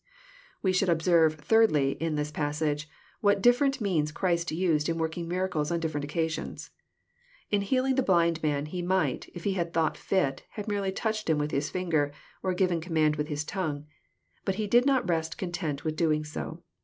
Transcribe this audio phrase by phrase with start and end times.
[0.63, 5.27] We should observe, thirdly, in this passage, what differ ent means Christ used in working
[5.27, 6.71] miracles on different oc casions.
[7.51, 11.29] In healing the blind man He might, if He bad thought fit, have merely touched
[11.29, 12.11] Him with his finger,
[12.41, 13.85] or given command with His tongue.
[14.43, 16.63] But He did not rest content with doing so.